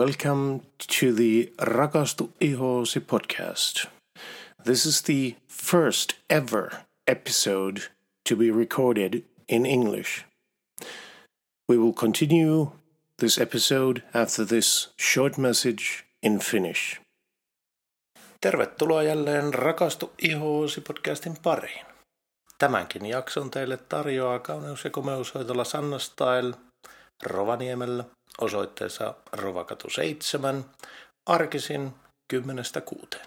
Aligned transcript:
Welcome 0.00 0.60
to 0.98 1.06
the 1.14 1.52
Rakastu 1.58 2.28
Ihoosi 2.40 3.00
podcast. 3.00 3.86
This 4.64 4.84
is 4.84 5.00
the 5.02 5.36
first 5.48 6.12
ever 6.28 6.70
episode 7.06 7.78
to 8.28 8.36
be 8.36 8.50
recorded 8.50 9.24
in 9.48 9.64
English. 9.64 10.24
We 11.68 11.78
will 11.78 11.94
continue 11.94 12.72
this 13.22 13.38
episode 13.38 14.02
after 14.12 14.44
this 14.44 14.88
short 14.98 15.38
message 15.38 16.04
in 16.22 16.40
Finnish. 16.40 17.00
Tervetuloa 18.40 19.02
jälleen 19.02 19.54
Rakastu 19.54 20.12
ihoosi 20.22 20.80
podcastin 20.80 21.36
pariin. 21.42 21.86
Tämänkin 22.58 23.06
jakson 23.06 23.50
teille 23.50 23.76
tarjoaa 23.76 24.38
kauneus- 24.38 24.84
ja 24.84 24.90
komeushoitola 24.90 25.64
Sanna 25.64 25.98
Style 25.98 26.54
Rovaniemellä 27.22 28.04
osoitteessa 28.40 29.14
Rovakatu 29.32 29.90
7 29.90 30.64
arkisin 31.26 31.92
10.6. 32.34 33.18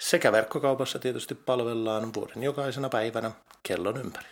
Sekä 0.00 0.32
verkkokaupassa 0.32 0.98
tietysti 0.98 1.34
palvellaan 1.34 2.14
vuoden 2.14 2.42
jokaisena 2.42 2.88
päivänä 2.88 3.30
kellon 3.62 3.96
ympäri. 3.96 4.28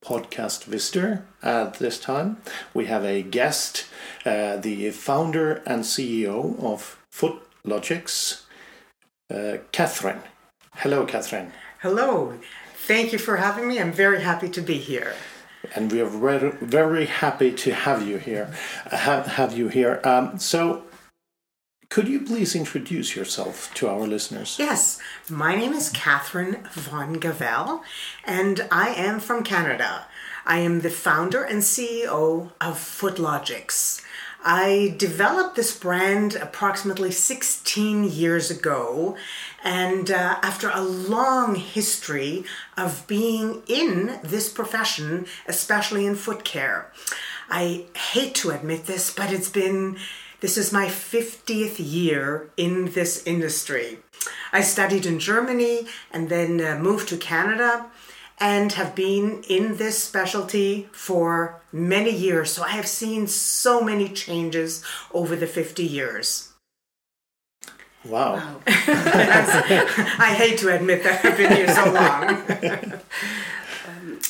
podcast 0.04 0.64
visitor 0.64 1.24
at 1.42 1.78
this 1.78 1.98
time. 1.98 2.42
We 2.74 2.84
have 2.92 3.06
a 3.06 3.22
guest, 3.22 3.86
uh, 4.26 4.58
the 4.58 4.90
founder 4.90 5.62
and 5.64 5.82
CEO 5.82 6.62
of 6.62 6.98
Foot 7.10 7.40
Logics, 7.64 8.44
uh, 9.30 9.64
Katharin. 9.72 10.20
Hello, 10.74 11.06
Katharin. 11.06 11.52
Hello. 11.80 12.34
Thank 12.86 13.14
you 13.14 13.18
for 13.18 13.38
having 13.38 13.66
me. 13.66 13.80
I'm 13.80 13.92
very 13.92 14.20
happy 14.20 14.50
to 14.50 14.60
be 14.60 14.76
here. 14.76 15.14
And 15.74 15.90
we 15.92 16.00
are 16.00 16.06
very, 16.06 16.50
very 16.50 17.06
happy 17.06 17.52
to 17.52 17.72
have 17.74 18.06
you 18.06 18.18
here. 18.18 18.52
uh, 18.90 18.96
Have, 18.96 19.26
have 19.26 19.56
you 19.56 19.68
here. 19.68 20.00
Um, 20.04 20.38
so, 20.38 20.82
could 21.88 22.08
you 22.08 22.20
please 22.20 22.54
introduce 22.56 23.14
yourself 23.14 23.72
to 23.74 23.88
our 23.88 24.06
listeners? 24.06 24.56
Yes, 24.58 24.98
my 25.28 25.54
name 25.54 25.72
is 25.74 25.90
Katharin 25.90 26.66
Von 26.72 27.14
Gavel, 27.14 27.82
and 28.24 28.66
I 28.70 28.88
am 28.94 29.20
from 29.20 29.44
Canada. 29.44 30.06
I 30.46 30.58
am 30.58 30.80
the 30.80 30.90
founder 30.90 31.42
and 31.44 31.60
CEO 31.62 32.50
of 32.60 32.78
Footlogix. 32.78 34.02
I 34.44 34.94
developed 34.98 35.54
this 35.54 35.76
brand 35.76 36.34
approximately 36.34 37.12
16 37.12 38.04
years 38.04 38.50
ago, 38.50 39.16
and 39.62 40.10
uh, 40.10 40.38
after 40.42 40.70
a 40.70 40.82
long 40.82 41.54
history 41.54 42.44
of 42.76 43.06
being 43.06 43.62
in 43.68 44.18
this 44.24 44.48
profession, 44.48 45.26
especially 45.46 46.06
in 46.06 46.16
foot 46.16 46.44
care. 46.44 46.90
I 47.48 47.84
hate 47.94 48.34
to 48.36 48.50
admit 48.50 48.86
this, 48.86 49.12
but 49.12 49.32
it's 49.32 49.50
been 49.50 49.98
this 50.40 50.58
is 50.58 50.72
my 50.72 50.86
50th 50.86 51.76
year 51.78 52.50
in 52.56 52.92
this 52.92 53.24
industry. 53.24 53.98
I 54.52 54.62
studied 54.62 55.06
in 55.06 55.20
Germany 55.20 55.86
and 56.12 56.28
then 56.28 56.60
uh, 56.60 56.78
moved 56.78 57.08
to 57.10 57.16
Canada 57.16 57.86
and 58.38 58.72
have 58.72 58.94
been 58.94 59.42
in 59.48 59.76
this 59.76 60.02
specialty 60.02 60.88
for 60.92 61.60
many 61.72 62.10
years. 62.10 62.50
So 62.52 62.62
I 62.62 62.70
have 62.70 62.86
seen 62.86 63.26
so 63.26 63.82
many 63.82 64.08
changes 64.08 64.84
over 65.12 65.36
the 65.36 65.46
50 65.46 65.84
years. 65.84 66.52
Wow. 68.04 68.60
I 68.66 70.34
hate 70.36 70.58
to 70.58 70.74
admit 70.74 71.04
that 71.04 71.24
I've 71.24 71.36
been 71.36 71.52
here 71.52 71.68
so 71.72 71.92
long. 71.92 73.00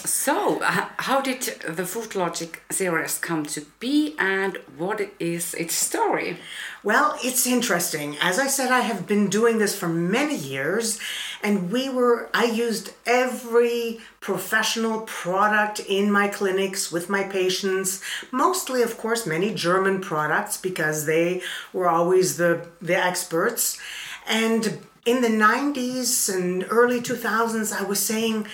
So, 0.05 0.63
h- 0.63 0.89
how 0.99 1.21
did 1.23 1.43
the 1.67 1.85
Footlogix 1.85 2.57
series 2.71 3.19
come 3.19 3.47
to 3.47 3.63
be 3.81 4.15
and 4.19 4.59
what 4.77 5.01
is 5.19 5.55
its 5.55 5.75
story? 5.75 6.39
Well, 6.83 7.17
it's 7.23 7.47
interesting. 7.47 8.17
As 8.21 8.39
I 8.39 8.49
said, 8.49 8.71
I 8.71 8.81
have 8.81 9.07
been 9.07 9.29
doing 9.29 9.59
this 9.59 9.75
for 9.75 9.89
many 9.89 10.37
years, 10.37 10.99
and 11.43 11.71
we 11.73 11.89
were, 11.89 12.29
I 12.35 12.45
used 12.45 12.93
every 13.07 14.01
professional 14.21 15.03
product 15.03 15.81
in 15.81 16.11
my 16.11 16.29
clinics 16.29 16.93
with 16.93 17.09
my 17.09 17.23
patients, 17.23 18.03
mostly, 18.31 18.83
of 18.83 18.99
course, 18.99 19.27
many 19.27 19.55
German 19.55 20.01
products 20.01 20.57
because 20.59 21.07
they 21.07 21.41
were 21.73 21.89
always 21.89 22.37
the, 22.37 22.67
the 22.83 22.97
experts. 22.97 23.79
And 24.27 24.81
in 25.07 25.23
the 25.23 25.29
90s 25.29 26.33
and 26.35 26.67
early 26.69 27.01
2000s, 27.01 27.73
I 27.73 27.85
was 27.85 28.01
saying, 28.01 28.47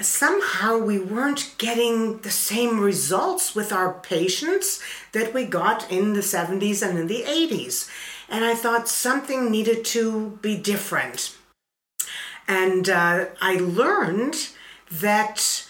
somehow 0.00 0.78
we 0.78 0.98
weren't 0.98 1.54
getting 1.58 2.18
the 2.18 2.30
same 2.30 2.80
results 2.80 3.54
with 3.54 3.72
our 3.72 3.94
patients 3.94 4.82
that 5.12 5.34
we 5.34 5.44
got 5.44 5.90
in 5.90 6.14
the 6.14 6.20
70s 6.20 6.86
and 6.86 6.98
in 6.98 7.06
the 7.06 7.22
80s. 7.22 7.90
And 8.28 8.44
I 8.44 8.54
thought 8.54 8.88
something 8.88 9.50
needed 9.50 9.84
to 9.86 10.38
be 10.40 10.56
different. 10.56 11.36
And 12.48 12.88
uh, 12.88 13.26
I 13.40 13.56
learned 13.56 14.50
that 14.90 15.66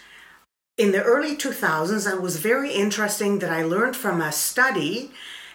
in 0.79 0.93
the 0.93 1.03
early 1.03 1.37
2000s, 1.37 2.11
it 2.11 2.23
was 2.23 2.37
very 2.37 2.73
interesting 2.73 3.41
that 3.41 3.51
I 3.51 3.63
learned 3.63 3.97
from 3.97 4.21
a 4.21 4.33
study 4.33 5.11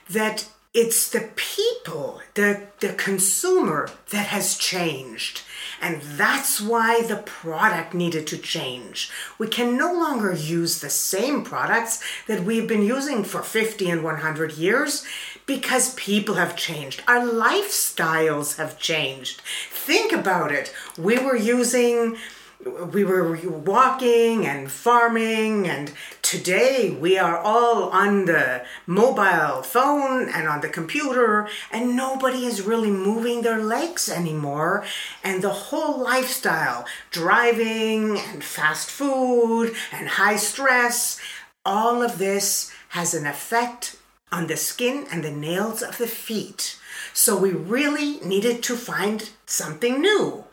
that 0.10 0.50
it's 0.78 1.10
the 1.10 1.28
people, 1.36 2.22
the, 2.36 2.68
the 2.82 2.94
consumer 2.94 3.90
that 4.12 4.28
has 4.28 4.56
changed. 4.56 5.42
And 5.82 6.04
that's 6.04 6.62
why 6.62 7.02
the 7.02 7.16
product 7.16 7.96
needed 7.96 8.28
to 8.28 8.38
change. 8.38 9.10
We 9.40 9.48
can 9.48 9.76
no 9.76 9.92
longer 9.92 10.32
use 10.34 10.80
the 10.80 10.92
same 10.92 11.44
products 11.44 12.04
that 12.28 12.44
we've 12.44 12.68
been 12.68 12.84
using 12.84 13.24
for 13.24 13.42
50 13.42 13.90
and 13.90 14.04
100 14.04 14.52
years 14.54 15.04
because 15.48 15.96
people 15.96 16.36
have 16.36 16.56
changed. 16.56 17.02
Our 17.08 17.22
lifestyles 17.22 18.58
have 18.58 18.78
changed. 18.78 19.42
Think 19.72 20.12
about 20.12 20.52
it. 20.52 20.72
We 20.96 21.18
were 21.18 21.36
using 21.36 22.18
we 22.66 23.04
were 23.04 23.38
walking 23.48 24.46
and 24.46 24.72
farming 24.72 25.68
and 25.68 25.92
today 26.22 26.90
we 26.90 27.18
are 27.18 27.38
all 27.38 27.90
on 27.90 28.26
the 28.26 28.66
mobile 28.88 29.62
phone 29.62 30.28
and 30.30 30.48
on 30.48 30.62
the 30.62 30.70
computer 30.70 31.48
and 31.72 31.96
nobody 31.96 32.46
is 32.46 32.64
really 32.64 32.90
moving 32.90 33.42
their 33.42 33.64
legs 33.64 34.10
anymore. 34.10 34.84
And 35.24 35.44
the 35.44 35.50
whole 35.50 36.02
lifestyle 36.02 36.86
driving 37.12 38.18
and 38.18 38.44
fast 38.44 38.90
food 38.90 39.76
and 39.92 40.08
high 40.08 40.38
stress 40.38 41.20
all 41.64 42.02
of 42.02 42.18
this 42.18 42.72
has 42.90 43.14
an 43.14 43.28
effect 43.28 43.98
on 44.32 44.48
the 44.48 44.58
skin 44.58 45.06
and 45.12 45.24
the 45.24 45.32
nails 45.32 45.82
of 45.82 45.98
the 45.98 46.08
feet. 46.08 46.80
So 47.14 47.38
we 47.38 47.52
really 47.52 48.20
needed 48.22 48.64
to 48.64 48.76
find 48.76 49.30
something 49.46 50.02
new. 50.02 50.46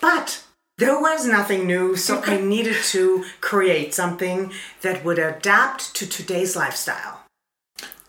But 0.00 0.45
there 0.78 1.00
was 1.00 1.26
nothing 1.26 1.66
new, 1.66 1.96
so 1.96 2.22
I 2.24 2.40
needed 2.40 2.76
to 2.92 3.24
create 3.40 3.94
something 3.94 4.52
that 4.82 5.04
would 5.04 5.18
adapt 5.18 5.94
to 5.96 6.06
today's 6.06 6.54
lifestyle. 6.54 7.22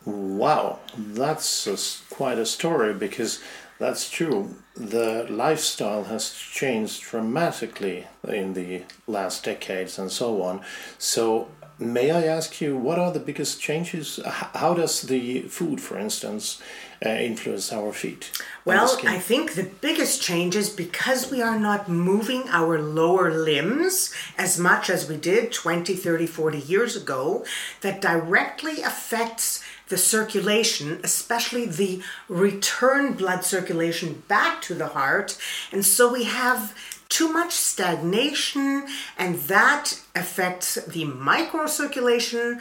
Wow, 0.06 0.80
that's 0.98 1.68
a 1.68 1.74
s 1.74 2.04
quite 2.10 2.40
a 2.40 2.46
story 2.46 2.94
because 2.94 3.42
that's 3.80 4.10
true. 4.10 4.56
The 4.75 5.28
lifestyle 5.30 6.06
has 6.06 6.34
changed 6.34 7.04
dramatically 7.04 8.08
in 8.28 8.54
the 8.54 8.84
last 9.06 9.44
decades 9.44 10.00
and 10.00 10.12
so 10.12 10.42
on. 10.42 10.62
So, 10.98 11.48
may 11.79 12.12
I 12.12 12.24
ask 12.24 12.59
you, 12.62 12.77
what 12.77 13.00
are 13.00 13.12
the 13.12 13.19
biggest 13.19 13.62
changes? 13.62 14.19
How 14.25 14.74
does 14.74 15.03
the 15.03 15.41
food, 15.44 15.79
for 15.79 15.97
instance, 15.97 16.62
uh, 17.06 17.09
influence 17.09 17.71
our 17.71 17.94
feet? 17.94 18.31
Well. 18.65 18.97
I 19.06 19.19
think 19.19 19.53
the 19.53 19.69
biggest 19.81 20.21
change 20.21 20.56
is 20.56 20.69
because 20.69 21.31
we 21.31 21.41
are 21.41 21.59
not 21.59 21.88
moving 21.88 22.44
our 22.50 22.81
lower 22.81 23.31
limbs 23.31 24.13
as 24.38 24.59
much 24.59 24.89
as 24.89 25.07
we 25.07 25.18
did 25.18 25.51
20, 25.51 25.95
30, 25.95 26.27
40 26.27 26.57
years 26.59 26.95
ago, 26.95 27.45
that 27.81 28.01
directly 28.01 28.81
affects 28.81 29.63
the 29.89 29.97
circulation, 29.97 31.00
especially 31.03 31.65
the 31.65 32.01
return 32.27 33.13
blood 33.13 33.44
circulation 33.44 34.24
back 34.27 34.62
to 34.63 34.74
the 34.74 34.88
heart. 34.88 35.38
And 35.71 35.85
so 35.85 36.12
we 36.12 36.25
have 36.25 36.75
too 37.09 37.31
much 37.31 37.54
stagnation, 37.54 38.88
and 39.18 39.36
that 39.44 40.01
affects 40.15 40.75
the 40.86 41.06
microcirculation 41.06 42.59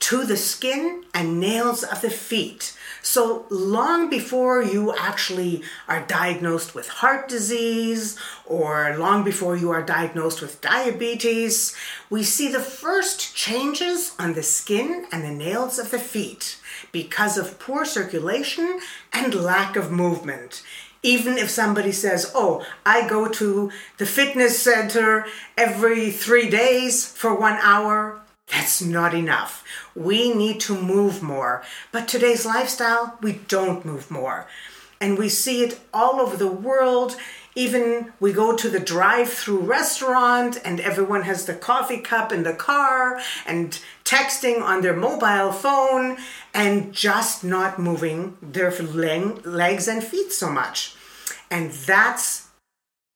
to 0.00 0.24
the 0.24 0.36
skin 0.36 1.02
and 1.12 1.40
nails 1.40 1.82
of 1.82 2.00
the 2.02 2.10
feet. 2.10 2.76
So 3.02 3.46
long 3.50 4.08
before 4.08 4.62
you 4.62 4.94
actually 4.96 5.62
are 5.88 6.04
diagnosed 6.06 6.74
with 6.74 6.88
heart 6.88 7.28
disease 7.28 8.16
or 8.46 8.96
long 8.96 9.24
before 9.24 9.56
you 9.56 9.70
are 9.70 9.82
diagnosed 9.82 10.40
with 10.40 10.60
diabetes, 10.60 11.74
we 12.10 12.22
see 12.22 12.48
the 12.48 12.60
first 12.60 13.34
changes 13.34 14.14
on 14.18 14.34
the 14.34 14.42
skin 14.42 15.06
and 15.10 15.24
the 15.24 15.30
nails 15.30 15.78
of 15.78 15.90
the 15.90 15.98
feet 15.98 16.58
because 16.92 17.36
of 17.36 17.58
poor 17.58 17.84
circulation 17.84 18.80
and 19.12 19.34
lack 19.34 19.74
of 19.74 19.90
movement. 19.90 20.62
Even 21.02 21.38
if 21.38 21.50
somebody 21.50 21.92
says, 21.92 22.32
Oh, 22.34 22.66
I 22.84 23.08
go 23.08 23.28
to 23.28 23.70
the 23.98 24.06
fitness 24.06 24.58
center 24.58 25.26
every 25.56 26.10
three 26.10 26.50
days 26.50 27.06
for 27.06 27.34
one 27.34 27.58
hour, 27.62 28.20
that's 28.48 28.82
not 28.82 29.14
enough. 29.14 29.64
We 29.94 30.32
need 30.32 30.60
to 30.60 30.80
move 30.80 31.22
more. 31.22 31.62
But 31.92 32.08
today's 32.08 32.46
lifestyle, 32.46 33.18
we 33.20 33.40
don't 33.48 33.84
move 33.84 34.10
more. 34.10 34.46
And 35.00 35.18
we 35.18 35.28
see 35.28 35.62
it 35.62 35.78
all 35.92 36.20
over 36.20 36.36
the 36.36 36.48
world. 36.48 37.16
Even 37.54 38.12
we 38.20 38.32
go 38.32 38.56
to 38.56 38.68
the 38.68 38.80
drive 38.80 39.32
through 39.32 39.60
restaurant 39.60 40.58
and 40.64 40.80
everyone 40.80 41.22
has 41.22 41.44
the 41.44 41.54
coffee 41.54 42.00
cup 42.00 42.32
in 42.32 42.42
the 42.42 42.54
car 42.54 43.20
and 43.46 43.80
texting 44.08 44.62
on 44.62 44.80
their 44.80 44.96
mobile 44.96 45.52
phone 45.52 46.16
and 46.54 46.94
just 46.94 47.44
not 47.44 47.78
moving 47.78 48.38
their 48.40 48.70
legs 48.70 49.86
and 49.86 50.02
feet 50.02 50.32
so 50.32 50.50
much. 50.50 50.96
And 51.50 51.70
that's 51.70 52.48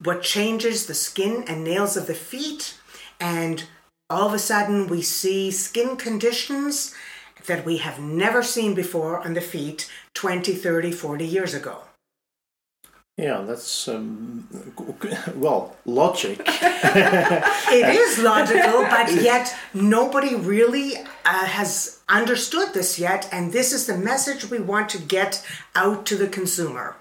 what 0.05 0.23
changes 0.23 0.87
the 0.87 0.95
skin 0.95 1.45
and 1.49 1.65
nails 1.65 1.97
of 1.97 2.07
the 2.07 2.15
feet 2.15 2.79
and 3.19 3.65
all 4.11 4.27
of 4.27 4.35
a 4.35 4.39
sudden 4.39 4.89
we 4.89 5.01
see 5.01 5.51
skin 5.51 5.97
conditions 5.97 6.95
that 7.47 7.65
we 7.65 7.79
have 7.79 7.99
never 7.99 8.43
seen 8.43 8.75
before 8.75 9.19
on 9.21 9.33
the 9.33 9.41
feet 9.41 9.91
20, 10.15 10.55
30, 10.55 10.93
40 10.93 11.25
years 11.25 11.55
ago. 11.55 11.79
Yeah, 13.19 13.43
that's 13.47 13.89
um, 13.89 14.49
well 15.35 15.77
logic. 15.85 16.41
it 16.47 17.97
is 17.97 18.19
logical, 18.19 18.83
but 18.83 19.13
yet 19.23 19.55
nobody 19.75 20.35
really 20.35 20.97
uh, 20.97 21.47
has 21.47 22.01
understood 22.09 22.73
this 22.73 22.99
yet, 22.99 23.29
and 23.31 23.53
this 23.53 23.73
is 23.73 23.87
the 23.87 23.99
message 23.99 24.51
we 24.51 24.61
want 24.61 24.89
to 24.91 24.99
get 24.99 25.47
out 25.75 26.07
to 26.07 26.17
the 26.17 26.27
consumer. 26.27 26.97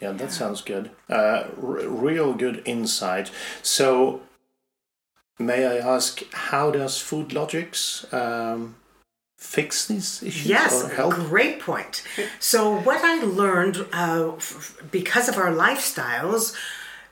Yeah, 0.00 0.12
that 0.12 0.30
sounds 0.32 0.60
good. 0.60 0.90
Uh, 1.08 1.44
r- 1.56 1.88
real 1.88 2.34
good 2.34 2.62
insight. 2.64 3.30
So, 3.62 4.20
May 5.40 5.64
I 5.64 5.76
ask, 5.76 6.22
how 6.32 6.72
does 6.72 6.96
Footlogix 6.98 8.12
um, 8.12 8.74
fix 9.38 9.86
these 9.86 10.22
issues? 10.22 10.46
Yes, 10.46 10.92
great 11.10 11.60
point. 11.60 12.02
So, 12.40 12.80
what 12.80 13.02
I 13.02 13.22
learned 13.22 13.86
uh, 13.92 14.32
because 14.90 15.28
of 15.28 15.38
our 15.38 15.52
lifestyles, 15.52 16.54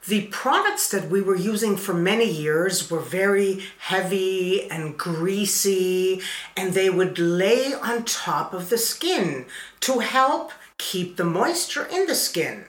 the 0.06 0.26
products 0.26 0.90
that 0.90 1.08
we 1.08 1.20
were 1.22 1.36
using 1.36 1.76
for 1.76 1.94
many 1.94 2.30
years 2.30 2.90
were 2.90 3.00
very 3.00 3.62
heavy 3.78 4.68
and 4.70 4.98
greasy, 4.98 6.20
and 6.56 6.74
they 6.74 6.90
would 6.90 7.18
lay 7.18 7.72
on 7.74 8.04
top 8.04 8.52
of 8.52 8.68
the 8.68 8.78
skin 8.78 9.46
to 9.80 10.00
help 10.00 10.52
keep 10.78 11.16
the 11.16 11.24
moisture 11.24 11.86
in 11.86 12.06
the 12.06 12.14
skin. 12.14 12.64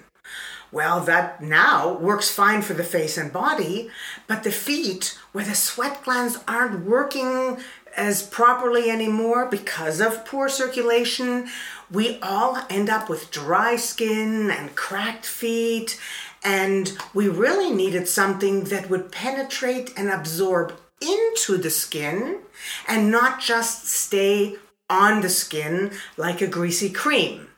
Well, 0.71 0.99
that 1.01 1.41
now 1.41 1.93
works 1.93 2.29
fine 2.29 2.61
for 2.61 2.73
the 2.73 2.83
face 2.83 3.17
and 3.17 3.31
body, 3.31 3.89
but 4.27 4.43
the 4.43 4.51
feet, 4.51 5.17
where 5.31 5.45
the 5.45 5.55
sweat 5.55 6.03
glands 6.03 6.39
aren't 6.47 6.85
working 6.85 7.57
as 7.97 8.23
properly 8.23 8.89
anymore 8.89 9.47
because 9.49 9.99
of 9.99 10.25
poor 10.25 10.47
circulation, 10.47 11.49
we 11.91 12.19
all 12.21 12.59
end 12.69 12.89
up 12.89 13.09
with 13.09 13.31
dry 13.31 13.75
skin 13.75 14.51
and 14.51 14.75
cracked 14.75 15.25
feet. 15.25 15.99
And 16.43 16.95
we 17.13 17.27
really 17.27 17.71
needed 17.71 18.07
something 18.07 18.65
that 18.65 18.89
would 18.89 19.11
penetrate 19.11 19.91
and 19.97 20.09
absorb 20.09 20.73
into 21.01 21.57
the 21.57 21.69
skin 21.69 22.39
and 22.87 23.11
not 23.11 23.41
just 23.41 23.87
stay 23.87 24.55
on 24.89 25.21
the 25.21 25.29
skin 25.29 25.91
like 26.15 26.41
a 26.41 26.47
greasy 26.47 26.89
cream. 26.89 27.49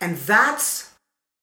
And 0.00 0.16
that's 0.16 0.92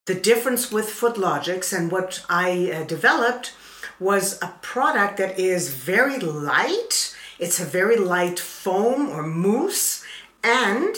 the 0.07 0.15
difference 0.15 0.71
with 0.71 0.85
Footlogix 0.87 1.77
and 1.77 1.91
what 1.91 2.25
I 2.29 2.71
uh, 2.71 2.83
developed 2.85 3.53
was 3.99 4.41
a 4.41 4.53
product 4.61 5.17
that 5.17 5.39
is 5.39 5.73
very 5.73 6.19
light. 6.19 7.15
It's 7.39 7.59
a 7.59 7.65
very 7.65 7.97
light 7.97 8.39
foam 8.39 9.09
or 9.09 9.23
mousse, 9.23 10.03
and 10.43 10.95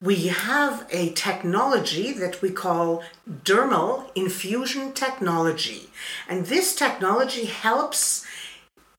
we 0.00 0.28
have 0.28 0.86
a 0.90 1.10
technology 1.10 2.12
that 2.12 2.42
we 2.42 2.50
call 2.50 3.02
dermal 3.28 4.10
infusion 4.16 4.92
technology. 4.92 5.90
And 6.28 6.46
this 6.46 6.74
technology 6.74 7.44
helps 7.44 8.26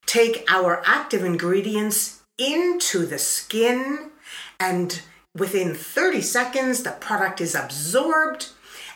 take 0.06 0.46
our 0.50 0.82
active 0.86 1.24
ingredients 1.24 2.22
into 2.38 3.06
the 3.06 3.20
skin, 3.20 4.12
and 4.60 5.02
within 5.36 5.76
30 5.76 6.22
seconds, 6.22 6.84
the 6.84 6.92
product 6.92 7.42
is 7.42 7.56
absorbed 7.56 8.50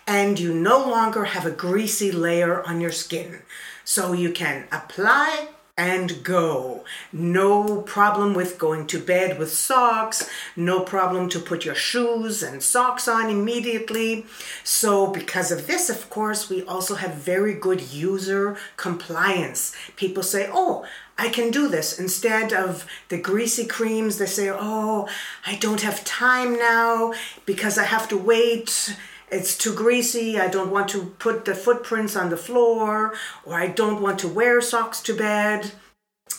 and 0.08 0.40
you 0.40 0.54
no 0.54 0.80
longer 0.80 1.26
have 1.26 1.46
a 1.46 1.52
greasy 1.52 2.12
layer 2.12 2.64
on 2.66 2.80
your 2.80 2.92
skin. 2.92 3.40
So 3.84 4.14
you 4.14 4.32
can 4.32 4.66
apply 4.72 5.50
and 5.78 6.24
go. 6.24 6.84
No 7.14 7.82
problem 7.84 8.34
with 8.34 8.58
going 8.58 8.88
to 8.88 9.00
bed 9.00 9.38
with 9.38 9.52
socks, 9.52 10.28
no 10.56 10.80
problem 10.80 11.30
to 11.30 11.40
put 11.40 11.66
your 11.66 11.76
shoes 11.76 12.42
and 12.42 12.64
socks 12.64 13.08
on 13.08 13.30
immediately. 13.30 14.26
So, 14.64 15.08
because 15.08 15.52
of 15.52 15.68
this, 15.68 15.90
of 15.90 16.10
course, 16.10 16.50
we 16.50 16.64
also 16.64 16.96
have 16.96 17.14
very 17.14 17.54
good 17.54 17.82
user 17.94 18.58
compliance. 18.76 19.76
People 19.96 20.24
say, 20.24 20.50
Oh, 20.52 20.86
I 21.20 21.30
can 21.30 21.52
do 21.52 21.68
this. 21.68 22.00
Instead 22.00 22.54
of 22.54 22.86
the 23.10 23.20
greasy 23.20 23.66
creams, 23.66 24.18
they 24.18 24.26
say, 24.26 24.50
Oh, 24.52 25.08
I 25.46 25.56
don't 25.56 25.82
have 25.82 26.04
time 26.04 26.58
now 26.58 27.14
because 27.46 27.78
I 27.78 27.84
have 27.84 28.08
to 28.10 28.18
wait 28.18 28.96
it's 29.30 29.58
too 29.58 29.74
greasy, 29.74 30.40
I 30.40 30.48
don't 30.48 30.72
want 30.72 30.90
to 30.90 31.16
put 31.20 31.46
the 31.46 31.56
footprints 31.56 32.16
on 32.16 32.30
the 32.30 32.38
floor, 32.38 33.14
or 33.46 33.54
I 33.54 33.68
don't 33.68 34.02
want 34.02 34.20
to 34.20 34.28
wear 34.28 34.62
socks 34.62 35.02
to 35.04 35.16
bed. 35.16 35.72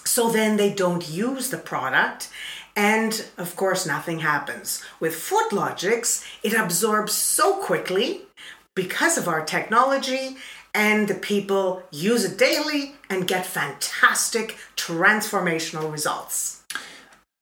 So 0.05 0.31
then 0.31 0.57
they 0.57 0.73
don't 0.73 1.09
use 1.09 1.51
the 1.51 1.59
product, 1.59 2.31
and 2.75 3.27
of 3.37 3.57
course, 3.57 3.87
nothing 3.87 4.21
happens. 4.21 4.83
With 5.01 5.15
Footlogix, 5.15 6.25
it 6.43 6.55
absorbs 6.55 7.13
so 7.13 7.57
quickly 7.63 8.23
because 8.75 9.19
of 9.19 9.29
our 9.29 9.45
technology, 9.45 10.37
and 10.75 11.09
the 11.09 11.15
people 11.15 11.83
use 11.91 12.25
it 12.25 12.39
daily 12.39 12.95
and 13.11 13.27
get 13.27 13.45
fantastic 13.45 14.57
transformational 14.77 15.91
results. 15.91 16.63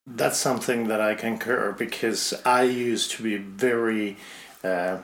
That's 0.06 0.38
something 0.38 0.88
that 0.88 1.00
I 1.00 1.14
concur 1.14 1.72
because 1.72 2.32
I 2.44 2.62
used 2.62 3.10
to 3.12 3.22
be 3.22 3.36
very. 3.36 4.16
Uh, 4.64 4.98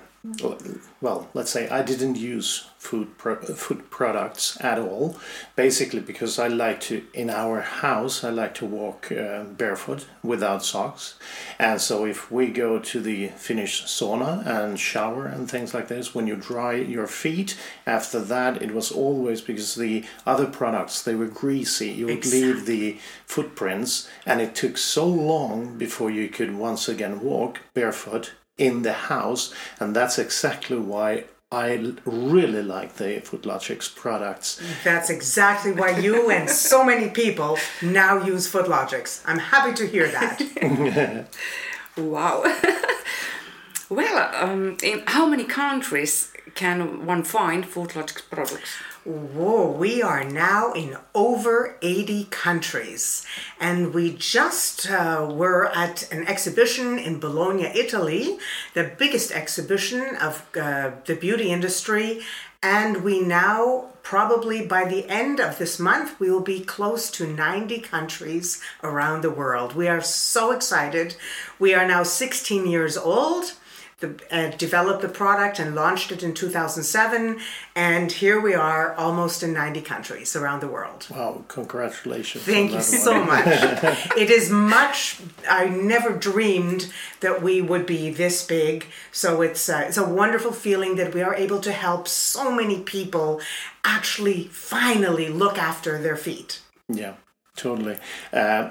well, 1.01 1.29
let's 1.35 1.51
say 1.51 1.69
I 1.69 1.83
didn't 1.83 2.17
use 2.17 2.69
food 2.79 3.19
pro- 3.19 3.43
food 3.43 3.91
products 3.91 4.57
at 4.61 4.79
all, 4.79 5.17
basically 5.57 5.99
because 5.99 6.39
I 6.39 6.47
like 6.47 6.81
to 6.83 7.05
in 7.13 7.29
our 7.29 7.61
house 7.61 8.23
I 8.23 8.31
like 8.31 8.55
to 8.57 8.67
walk 8.67 9.11
uh, 9.11 9.43
barefoot 9.43 10.07
without 10.23 10.65
socks, 10.65 11.19
and 11.59 11.81
so 11.81 12.05
if 12.05 12.31
we 12.31 12.49
go 12.49 12.79
to 12.79 13.01
the 13.01 13.29
Finnish 13.29 13.83
sauna 13.85 14.47
and 14.47 14.79
shower 14.79 15.27
and 15.27 15.51
things 15.51 15.75
like 15.75 15.89
this, 15.89 16.15
when 16.15 16.29
you 16.29 16.37
dry 16.37 16.75
your 16.75 17.09
feet, 17.09 17.59
after 17.85 18.21
that 18.21 18.63
it 18.63 18.73
was 18.73 18.93
always 18.93 19.41
because 19.41 19.75
the 19.75 20.05
other 20.25 20.47
products 20.47 21.03
they 21.03 21.17
were 21.17 21.27
greasy. 21.27 21.91
You 21.91 22.07
would 22.07 22.19
exactly. 22.19 22.53
leave 22.53 22.67
the 22.67 22.99
footprints, 23.27 24.09
and 24.25 24.41
it 24.41 24.55
took 24.55 24.79
so 24.79 25.05
long 25.05 25.79
before 25.79 26.13
you 26.13 26.29
could 26.29 26.55
once 26.55 26.89
again 26.89 27.21
walk 27.23 27.59
barefoot 27.75 28.35
in 28.59 28.83
the 28.83 28.93
house, 28.93 29.55
and 29.81 29.95
that's 29.95 30.19
exactly 30.19 30.79
why 30.79 31.25
I 31.53 31.95
really 32.07 32.63
like 32.63 32.95
the 32.95 33.21
Footlogix 33.21 33.95
products. 33.95 34.61
That's 34.85 35.11
exactly 35.11 35.73
why 35.73 35.99
you 35.99 36.31
and 36.31 36.49
so 36.49 36.83
many 36.83 37.11
people 37.11 37.59
now 37.83 38.25
use 38.25 38.51
Footlogix. 38.51 39.23
I'm 39.27 39.39
happy 39.39 39.75
to 39.75 39.87
hear 39.87 40.09
that. 40.09 41.29
wow. 41.99 42.43
well, 43.91 44.35
um, 44.35 44.79
in 44.83 45.03
how 45.07 45.27
many 45.27 45.45
countries 45.45 46.33
can 46.55 47.05
one 47.05 47.23
find 47.23 47.65
Footlogix 47.65 48.23
products? 48.31 48.75
Whoa, 49.05 49.69
we 49.69 50.01
are 50.01 50.23
now 50.23 50.73
in 50.75 50.97
over 51.13 51.77
80 51.83 52.27
countries. 52.27 53.27
And 53.59 53.93
we 53.93 54.15
just 54.15 54.89
uh, 54.89 55.29
were 55.29 55.67
at 55.75 56.11
an 56.13 56.29
exhibition 56.29 57.01
in 57.01 57.19
Bologna, 57.19 57.65
Italy, 57.65 58.39
the 58.75 58.93
biggest 58.97 59.33
exhibition 59.33 60.15
of 60.17 60.47
uh, 60.57 60.93
the 61.05 61.17
beauty 61.17 61.51
industry. 61.51 62.23
And 62.63 63.03
we 63.03 63.21
now 63.21 63.89
probably 64.05 64.65
by 64.67 64.85
the 64.85 65.09
end 65.09 65.41
of 65.41 65.59
this 65.59 65.81
month, 65.81 66.19
we 66.21 66.31
will 66.31 66.41
be 66.41 66.61
close 66.61 67.11
to 67.11 67.27
90 67.27 67.81
countries 67.81 68.61
around 68.83 69.23
the 69.23 69.31
world. 69.31 69.75
We 69.75 69.89
are 69.89 70.01
so 70.01 70.53
excited. 70.53 71.17
We 71.59 71.75
are 71.75 71.87
now 71.87 72.03
16 72.03 72.67
years 72.67 72.97
old 72.97 73.55
the, 74.03 74.21
uh, 74.31 74.51
developed 74.59 75.01
the 75.01 75.09
product 75.09 75.59
and 75.59 75.75
launched 75.75 76.13
it 76.13 76.23
in 76.23 76.35
2007. 76.35 77.39
And 77.75 78.13
here 78.13 78.39
we 78.39 78.53
are 78.53 78.95
almost 78.97 79.43
in 79.43 79.55
90 79.55 79.81
countries 79.81 80.37
around 80.37 80.61
the 80.61 80.69
world. 80.69 81.07
Wow, 81.11 81.45
congratulations. 81.49 82.45
Thank 82.45 82.73
you 82.73 82.83
so 82.83 83.25
much. 83.25 83.47
it 84.19 84.29
is 84.29 84.51
much, 84.51 85.21
I 85.49 85.67
never 85.69 86.13
dreamed 86.13 86.93
that 87.21 87.43
we 87.43 87.63
would 87.63 87.87
be 87.87 88.11
this 88.11 88.45
big. 88.45 88.87
So 89.11 89.41
it's, 89.41 89.69
uh, 89.71 89.85
it's 89.87 89.97
a 89.97 90.07
wonderful 90.07 90.53
feeling 90.53 90.97
that 90.97 91.15
we 91.15 91.23
are 91.23 91.35
able 91.35 91.61
to 91.61 91.73
help 91.73 92.07
so 92.07 92.55
many 92.55 92.81
people 92.81 93.41
actually 93.85 94.45
finally 94.49 95.29
look 95.31 95.57
after 95.57 95.97
their 96.03 96.17
feet. 96.17 96.61
Yeah, 96.89 97.15
totally. 97.57 97.97
Uh, 98.33 98.71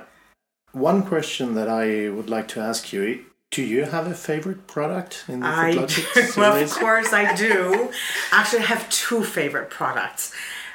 one 0.73 1.03
question 1.03 1.55
that 1.55 1.67
I 1.67 2.09
would 2.09 2.29
like 2.29 2.47
to 2.49 2.59
ask 2.59 2.93
you 2.93 3.25
do 3.51 3.61
you 3.61 3.83
have 3.83 4.07
a 4.07 4.13
favorite 4.13 4.65
product 4.65 5.25
in 5.27 5.41
the 5.41 5.45
I 5.45 5.85
do. 5.85 5.87
Well, 6.37 6.55
of 6.55 6.71
course 6.71 7.11
I 7.11 7.35
do. 7.35 7.91
Actually, 8.31 8.59
I 8.59 8.65
have 8.65 8.89
two 8.89 9.23
favorite 9.23 9.69
products. 9.69 10.33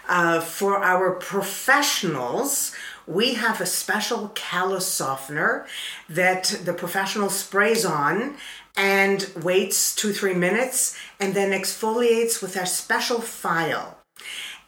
Uh, 0.08 0.40
for 0.40 0.84
our 0.84 1.12
professionals, 1.12 2.72
we 3.06 3.34
have 3.34 3.60
a 3.60 3.66
special 3.66 4.30
callus 4.34 4.86
softener 4.86 5.66
that 6.08 6.60
the 6.64 6.74
professional 6.74 7.30
sprays 7.30 7.84
on 7.84 8.36
and 8.76 9.30
waits 9.42 9.94
two, 9.94 10.12
three 10.12 10.34
minutes 10.34 10.96
and 11.18 11.32
then 11.34 11.58
exfoliates 11.58 12.42
with 12.42 12.56
our 12.56 12.66
special 12.66 13.20
file. 13.20 13.98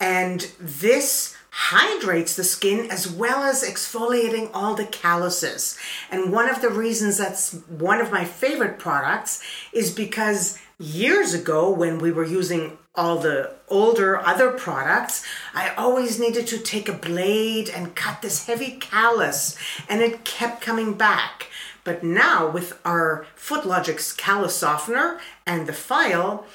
And 0.00 0.50
this 0.59 1.37
hydrates 1.61 2.37
the 2.37 2.45
skin 2.45 2.88
as 2.88 3.11
well 3.11 3.43
as 3.43 3.65
exfoliating 3.65 4.49
all 4.55 4.77
the 4.77 4.87
calluses. 4.87 5.77
And 6.09 6.33
one 6.33 6.49
of 6.49 6.62
the 6.62 6.71
reasons 6.71 7.19
that's 7.19 7.53
one 7.67 8.00
of 8.00 8.12
my 8.12 8.25
favorite 8.25 8.79
products 8.79 9.43
is 9.73 9.91
because 9.91 10.57
years 10.79 11.35
ago 11.35 11.69
when 11.69 11.99
we 11.99 12.12
were 12.12 12.25
using 12.25 12.79
all 12.95 13.19
the 13.19 13.50
older 13.67 14.19
other 14.21 14.53
products, 14.53 15.25
I 15.53 15.71
always 15.71 16.21
needed 16.21 16.47
to 16.47 16.59
take 16.59 16.88
a 16.88 16.93
blade 16.93 17.69
and 17.69 17.97
cut 17.97 18.23
this 18.23 18.47
heavy 18.47 18.77
callus 18.79 19.57
and 19.88 20.00
it 20.00 20.25
kept 20.25 20.62
coming 20.62 20.95
back. 20.95 21.49
But 21.83 22.05
now 22.05 22.49
with 22.49 22.79
our 22.85 23.27
FootLogix 23.37 24.17
callus 24.17 24.55
softener 24.55 25.19
and 25.45 25.67
the 25.67 25.73
file, 25.73 26.47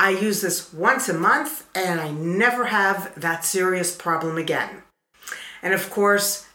I 0.00 0.08
use 0.08 0.40
this 0.40 0.72
once 0.72 1.10
a 1.10 1.14
month 1.14 1.66
and 1.74 2.00
I 2.00 2.10
never 2.10 2.64
have 2.64 3.12
that 3.20 3.44
serious 3.44 3.94
problem 3.94 4.38
again. 4.38 4.82
And 5.60 5.74
of 5.74 5.90
course, 5.90 6.46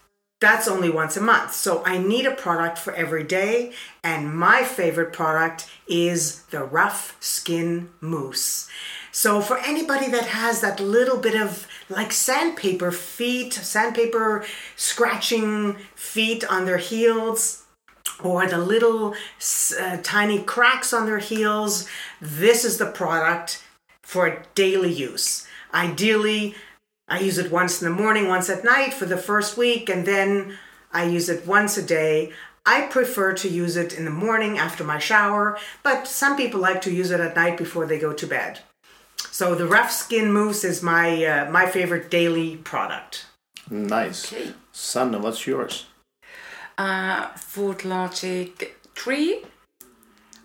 that's 0.41 0.67
only 0.67 0.89
once 0.89 1.15
a 1.15 1.21
month. 1.21 1.53
So 1.53 1.83
I 1.85 1.99
need 1.99 2.25
a 2.25 2.33
product 2.33 2.79
for 2.79 2.91
every 2.95 3.23
day. 3.23 3.73
And 4.03 4.35
my 4.35 4.63
favorite 4.63 5.13
product 5.13 5.69
is 5.87 6.41
the 6.45 6.63
Rough 6.63 7.17
Skin 7.19 7.91
Mousse. 8.01 8.67
So 9.11 9.41
for 9.41 9.59
anybody 9.59 10.09
that 10.09 10.25
has 10.25 10.61
that 10.61 10.79
little 10.79 11.17
bit 11.17 11.39
of 11.39 11.67
like 11.87 12.13
sandpaper 12.13 12.91
feet, 12.91 13.53
sandpaper 13.53 14.43
scratching 14.75 15.75
feet 15.93 16.43
on 16.49 16.65
their 16.65 16.79
heels, 16.79 17.64
or 18.23 18.47
the 18.47 18.57
little 18.57 19.15
uh, 19.79 19.97
tiny 20.03 20.41
cracks 20.41 20.93
on 20.93 21.05
their 21.05 21.19
heels, 21.19 21.87
this 22.21 22.63
is 22.63 22.77
the 22.77 22.85
product 22.85 23.63
for 24.01 24.43
daily 24.55 24.91
use. 24.91 25.47
Ideally, 25.73 26.55
I 27.07 27.19
use 27.19 27.37
it 27.37 27.51
once 27.51 27.81
in 27.81 27.89
the 27.89 27.95
morning, 28.03 28.27
once 28.27 28.49
at 28.49 28.63
night 28.63 28.93
for 28.93 29.05
the 29.05 29.17
first 29.17 29.57
week, 29.57 29.89
and 29.89 30.05
then 30.05 30.57
I 30.91 31.05
use 31.05 31.29
it 31.29 31.45
once 31.45 31.77
a 31.77 31.83
day. 31.83 32.31
I 32.65 32.87
prefer 32.87 33.33
to 33.33 33.49
use 33.49 33.75
it 33.75 33.93
in 33.93 34.05
the 34.05 34.11
morning 34.11 34.57
after 34.57 34.83
my 34.83 34.97
shower, 34.97 35.57
but 35.83 36.07
some 36.07 36.35
people 36.35 36.59
like 36.59 36.81
to 36.81 36.91
use 36.91 37.11
it 37.11 37.19
at 37.19 37.35
night 37.35 37.57
before 37.57 37.85
they 37.85 37.99
go 37.99 38.11
to 38.13 38.25
bed. 38.27 38.61
So 39.29 39.53
the 39.53 39.67
rough 39.67 39.91
skin 39.91 40.31
mousse 40.31 40.63
is 40.63 40.81
my 40.81 41.25
uh, 41.25 41.51
my 41.51 41.67
favorite 41.67 42.09
daily 42.09 42.57
product. 42.57 43.25
Nice. 43.69 44.31
Okay. 44.31 44.53
Sanna, 44.71 45.19
what's 45.19 45.45
yours? 45.45 45.85
Uh, 46.77 47.29
Logic 47.83 48.77
3. 48.95 49.43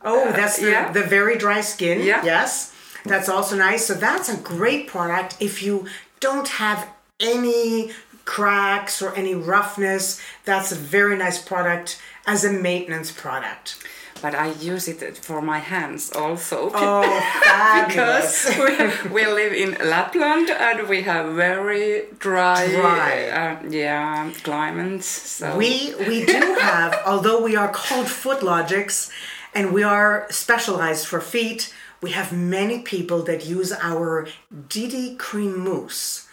Oh, 0.03 0.33
that's 0.33 0.59
the, 0.59 0.71
yeah. 0.71 0.93
the 0.93 1.03
very 1.03 1.37
dry 1.37 1.61
skin. 1.61 2.07
Yeah. 2.07 2.25
Yes. 2.25 2.75
That's 3.05 3.29
also 3.29 3.57
nice. 3.57 3.87
So 3.87 3.95
that's 3.95 4.29
a 4.29 4.37
great 4.37 4.87
product 4.87 5.37
if 5.41 5.63
you 5.63 5.87
don't 6.21 6.49
have 6.49 6.89
any 7.19 7.93
cracks 8.25 9.03
or 9.03 9.15
any 9.15 9.35
roughness. 9.35 10.21
That's 10.45 10.73
a 10.73 10.77
very 10.77 11.17
nice 11.17 11.41
product 11.43 12.01
as 12.27 12.45
a 12.45 12.53
maintenance 12.53 13.11
product. 13.11 13.83
But 14.23 14.35
I 14.35 14.53
use 14.53 14.87
it 14.89 15.17
for 15.19 15.41
my 15.41 15.59
hands 15.59 16.13
also. 16.13 16.71
Oh, 16.75 17.03
because 17.87 18.51
we, 18.59 19.11
we 19.11 19.27
live 19.27 19.53
in 19.53 19.77
Lapland 19.89 20.51
and 20.51 20.89
we 20.89 21.03
have 21.03 21.35
very 21.35 22.05
dry, 22.19 22.69
Dry. 22.69 23.29
Uh, 23.29 23.69
yeah, 23.69 24.31
climates. 24.43 25.07
So 25.07 25.57
We 25.57 25.95
we 26.09 26.25
do 26.27 26.59
have, 26.61 27.01
although 27.07 27.43
we 27.43 27.57
are 27.57 27.71
called 27.73 28.07
FootLogix 28.07 29.11
and 29.55 29.73
we 29.73 29.83
are 29.83 30.27
specialized 30.31 31.07
for 31.07 31.21
feet, 31.21 31.73
we 32.03 32.11
have 32.13 32.33
many 32.33 32.81
people 32.81 33.23
that 33.25 33.45
use 33.47 33.73
our 33.73 34.29
DD 34.69 35.19
cream 35.19 35.59
mousse 35.65 36.27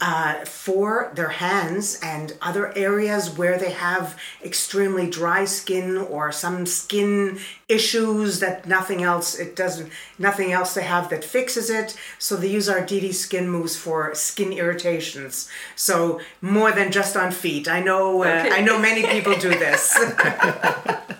uh, 0.00 0.44
for 0.44 1.10
their 1.14 1.28
hands 1.28 1.98
and 2.02 2.36
other 2.42 2.76
areas 2.76 3.30
where 3.38 3.58
they 3.58 3.70
have 3.70 4.18
extremely 4.44 5.08
dry 5.08 5.44
skin 5.44 5.96
or 5.96 6.32
some 6.32 6.66
skin 6.66 7.38
issues 7.68 8.40
that 8.40 8.66
nothing 8.66 9.02
else 9.02 9.38
it 9.38 9.56
doesn't 9.56 9.90
nothing 10.18 10.52
else 10.52 10.74
they 10.74 10.82
have 10.82 11.08
that 11.10 11.24
fixes 11.24 11.70
it. 11.70 11.96
So 12.18 12.36
they 12.36 12.48
use 12.48 12.68
our 12.68 12.80
DD 12.80 13.14
skin 13.14 13.48
mousse 13.48 13.76
for 13.76 14.14
skin 14.14 14.52
irritations. 14.52 15.48
So 15.76 16.20
more 16.40 16.72
than 16.72 16.92
just 16.92 17.16
on 17.16 17.30
feet. 17.32 17.68
I 17.68 17.80
know 17.80 18.22
uh, 18.22 18.26
Okay. 18.44 18.50
i 18.50 18.60
know 18.60 18.78
many 18.78 19.02
people 19.06 19.34
do 19.36 19.50
this 19.50 19.94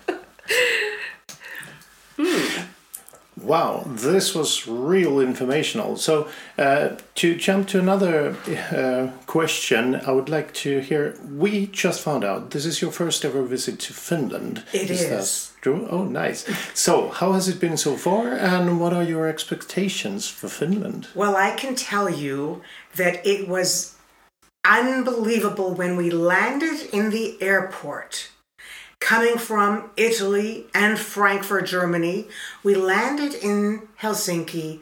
Wow, 3.44 3.84
this 3.86 4.34
was 4.34 4.66
real 4.66 5.20
informational. 5.20 5.96
So, 5.96 6.28
uh, 6.56 6.96
to 7.16 7.36
jump 7.36 7.68
to 7.68 7.78
another 7.78 8.36
uh, 8.72 9.10
question, 9.26 9.96
I 9.96 10.12
would 10.12 10.30
like 10.30 10.54
to 10.64 10.80
hear. 10.80 11.18
We 11.36 11.66
just 11.66 12.00
found 12.00 12.24
out 12.24 12.50
this 12.50 12.64
is 12.64 12.80
your 12.80 12.90
first 12.90 13.24
ever 13.24 13.42
visit 13.42 13.78
to 13.80 13.92
Finland. 13.92 14.64
It 14.72 14.88
that 14.88 15.20
is. 15.20 15.52
true? 15.60 15.86
Oh, 15.90 16.04
nice. 16.04 16.46
So, 16.74 17.10
how 17.10 17.32
has 17.32 17.46
it 17.48 17.60
been 17.60 17.76
so 17.76 17.96
far, 17.96 18.28
and 18.32 18.80
what 18.80 18.92
are 18.94 19.04
your 19.04 19.28
expectations 19.28 20.26
for 20.28 20.48
Finland? 20.48 21.08
Well, 21.14 21.36
I 21.36 21.50
can 21.50 21.74
tell 21.74 22.08
you 22.08 22.62
that 22.96 23.26
it 23.26 23.46
was 23.48 23.94
unbelievable 24.64 25.74
when 25.74 25.96
we 25.96 26.10
landed 26.10 26.88
in 26.92 27.10
the 27.10 27.36
airport. 27.42 28.30
Coming 29.04 29.36
from 29.36 29.90
Italy 29.98 30.64
and 30.72 30.98
Frankfurt, 30.98 31.66
Germany, 31.66 32.26
we 32.62 32.74
landed 32.74 33.34
in 33.34 33.86
Helsinki, 34.00 34.80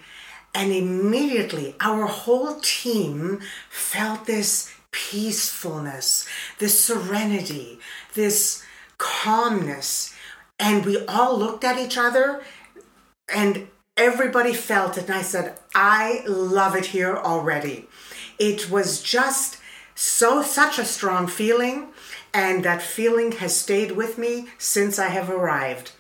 and 0.54 0.70
immediately 0.70 1.74
our 1.80 2.06
whole 2.06 2.60
team 2.60 3.40
felt 3.68 4.26
this 4.26 4.72
peacefulness, 4.92 6.28
this 6.60 6.78
serenity, 6.78 7.80
this 8.14 8.64
calmness. 8.96 10.14
And 10.56 10.86
we 10.86 11.04
all 11.06 11.36
looked 11.36 11.64
at 11.64 11.80
each 11.80 11.98
other 11.98 12.44
and 13.28 13.66
everybody 13.96 14.54
felt 14.54 14.96
it 14.96 15.04
and 15.04 15.14
i 15.14 15.20
said 15.20 15.54
i 15.74 16.22
love 16.26 16.74
it 16.74 16.86
here 16.86 17.14
already 17.14 17.86
it 18.38 18.70
was 18.70 19.02
just 19.02 19.58
so 19.94 20.42
such 20.42 20.78
a 20.78 20.84
strong 20.84 21.26
feeling 21.26 21.88
and 22.32 22.64
that 22.64 22.82
feeling 22.82 23.32
has 23.32 23.54
stayed 23.56 23.92
with 23.92 24.18
me 24.18 24.48
since 24.58 24.98
i 24.98 25.08
have 25.08 25.28
arrived 25.30 25.92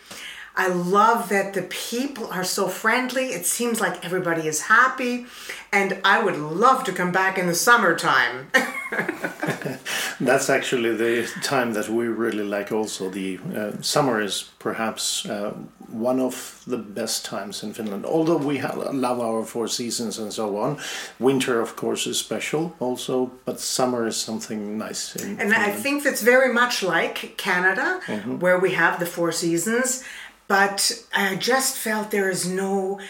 i 0.56 0.68
love 0.68 1.28
that 1.28 1.54
the 1.54 1.62
people 1.62 2.26
are 2.28 2.44
so 2.44 2.68
friendly 2.68 3.26
it 3.26 3.46
seems 3.46 3.80
like 3.80 4.04
everybody 4.04 4.46
is 4.46 4.62
happy 4.62 5.26
and 5.72 5.98
i 6.04 6.22
would 6.22 6.36
love 6.36 6.84
to 6.84 6.92
come 6.92 7.12
back 7.12 7.38
in 7.38 7.46
the 7.46 7.54
summertime 7.54 8.48
That's 10.20 10.50
actually 10.50 10.94
the 10.94 11.28
time 11.42 11.72
that 11.74 11.88
we 11.88 12.06
really 12.06 12.44
like. 12.44 12.72
Also, 12.72 13.08
the 13.10 13.38
uh, 13.56 13.72
summer 13.80 14.20
is 14.20 14.50
perhaps 14.58 15.26
uh, 15.26 15.52
one 15.88 16.20
of 16.20 16.62
the 16.66 16.78
best 16.78 17.24
times 17.24 17.62
in 17.62 17.72
Finland. 17.72 18.04
Although 18.04 18.36
we 18.36 18.60
love 18.60 19.20
our 19.20 19.44
four 19.44 19.68
seasons 19.68 20.18
and 20.18 20.32
so 20.32 20.56
on, 20.58 20.78
winter, 21.18 21.60
of 21.60 21.76
course, 21.76 22.06
is 22.06 22.18
special 22.18 22.74
also. 22.80 23.30
But 23.44 23.60
summer 23.60 24.06
is 24.06 24.16
something 24.16 24.78
nice. 24.78 25.16
In 25.16 25.40
And 25.40 25.54
I 25.54 25.70
think 25.70 26.04
that's 26.04 26.22
very 26.22 26.52
much 26.52 26.82
like 26.82 27.36
Canada, 27.36 28.00
where 28.38 28.58
we 28.58 28.72
have 28.72 28.98
the 29.00 29.06
four 29.06 29.32
seasons. 29.32 30.04
But 30.52 31.06
I 31.14 31.36
just 31.36 31.78
felt 31.78 32.10
there 32.10 32.28
is 32.28 32.46
no 32.46 33.00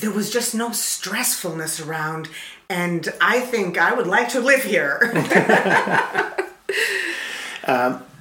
there 0.00 0.10
was 0.10 0.32
just 0.32 0.52
no 0.52 0.70
stressfulness 0.70 1.86
around. 1.86 2.28
And 2.68 3.08
I 3.20 3.38
think 3.38 3.78
I 3.78 3.94
would 3.94 4.08
like 4.08 4.30
to 4.30 4.40
live 4.40 4.64
here. 4.64 4.98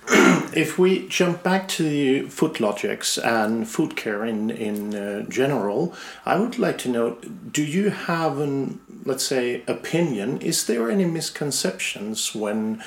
If 0.54 0.78
we 0.78 1.08
jump 1.08 1.42
back 1.42 1.68
to 1.80 2.28
Footlogix 2.28 3.18
and 3.18 3.68
food 3.68 3.96
care 3.96 4.24
in 4.24 4.52
in 4.52 4.94
uh, 4.94 5.24
general, 5.28 5.96
I 6.24 6.38
would 6.38 6.60
like 6.60 6.78
to 6.84 6.90
know: 6.90 7.18
Do 7.52 7.64
you 7.64 7.90
have 7.90 8.40
an, 8.40 8.80
let's 9.06 9.26
say, 9.26 9.64
opinion? 9.68 10.38
Is 10.42 10.66
there 10.66 10.92
any 10.92 11.06
misconceptions 11.06 12.36
when 12.36 12.84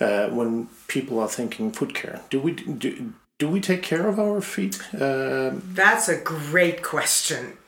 uh, 0.00 0.26
when 0.38 0.66
people 0.88 1.20
are 1.20 1.28
thinking 1.28 1.72
food 1.72 1.94
care? 1.94 2.20
Do 2.28 2.40
we 2.40 2.52
do, 2.52 3.14
do 3.38 3.48
we 3.48 3.60
take 3.60 3.82
care 3.82 4.08
of 4.08 4.18
our 4.18 4.40
feet? 4.40 4.80
Uh, 4.94 5.52
That's 5.54 6.08
a 6.08 6.16
great 6.16 6.82
question. 6.82 7.58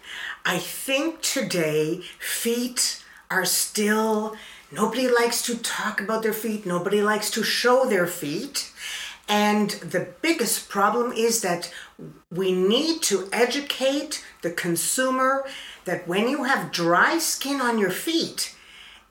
I 0.44 0.58
think 0.58 1.20
today 1.20 2.00
feet 2.18 3.04
are 3.30 3.44
still 3.44 4.34
nobody 4.72 5.08
likes 5.08 5.42
to 5.42 5.56
talk 5.58 6.00
about 6.00 6.22
their 6.22 6.32
feet, 6.32 6.64
nobody 6.64 7.02
likes 7.02 7.30
to 7.32 7.42
show 7.42 7.84
their 7.84 8.06
feet. 8.06 8.72
And 9.28 9.70
the 9.70 10.08
biggest 10.22 10.70
problem 10.70 11.12
is 11.12 11.42
that 11.42 11.70
we 12.30 12.52
need 12.52 13.02
to 13.02 13.28
educate 13.30 14.25
the 14.40 14.50
consumer 14.50 15.44
that 15.84 16.08
when 16.08 16.28
you 16.28 16.44
have 16.44 16.72
dry 16.72 17.18
skin 17.18 17.60
on 17.60 17.78
your 17.78 17.90
feet, 17.90 18.54